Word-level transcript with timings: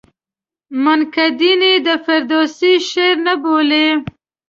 منقدین 0.83 1.61
یې 1.71 1.75
د 1.85 1.89
فردوسي 2.05 2.73
شعر 2.89 3.15
نه 3.27 3.33
بولي. 3.43 3.87